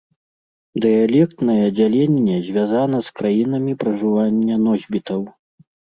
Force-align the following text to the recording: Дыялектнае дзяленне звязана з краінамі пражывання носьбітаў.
Дыялектнае 0.85 1.65
дзяленне 1.77 2.35
звязана 2.47 2.97
з 3.11 3.15
краінамі 3.21 3.73
пражывання 3.85 4.55
носьбітаў. 4.65 5.21